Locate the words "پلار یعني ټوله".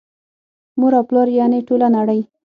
1.09-1.87